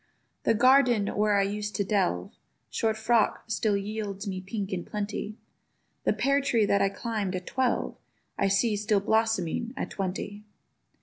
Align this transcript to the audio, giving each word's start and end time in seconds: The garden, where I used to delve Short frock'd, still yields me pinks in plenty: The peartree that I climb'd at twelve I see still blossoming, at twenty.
The 0.45 0.55
garden, 0.55 1.09
where 1.15 1.35
I 1.37 1.43
used 1.43 1.75
to 1.75 1.83
delve 1.83 2.31
Short 2.71 2.97
frock'd, 2.97 3.51
still 3.51 3.77
yields 3.77 4.25
me 4.25 4.41
pinks 4.41 4.73
in 4.73 4.83
plenty: 4.83 5.37
The 6.05 6.11
peartree 6.13 6.65
that 6.65 6.81
I 6.81 6.89
climb'd 6.89 7.35
at 7.35 7.45
twelve 7.45 7.97
I 8.35 8.47
see 8.47 8.75
still 8.75 8.99
blossoming, 8.99 9.75
at 9.77 9.91
twenty. 9.91 10.43